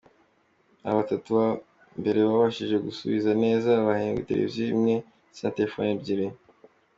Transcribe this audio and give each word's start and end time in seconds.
Aba 0.87 0.99
batatu 0.99 1.29
ba 1.37 1.47
mbere 1.99 2.19
babashije 2.27 2.75
gusubiza 2.85 3.31
neza 3.43 3.69
bahembwe 3.87 4.27
televiziyo 4.29 4.65
imwe 4.75 4.95
ndetse 5.27 5.41
na 5.43 5.53
telefoni 5.57 5.89
ebyiri. 5.95 6.27